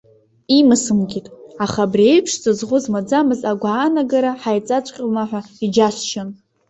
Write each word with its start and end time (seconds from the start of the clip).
Имасымкит, 0.57 1.25
аха 1.63 1.79
абри 1.87 2.05
еиԥш 2.11 2.33
ҵаҵӷәы 2.41 2.77
змаӡамыз 2.83 3.41
агәаанагара 3.51 4.31
хаиҵаҵәҟьома 4.41 5.23
ҳәа 5.29 5.41
иџьасшьон. 5.65 6.29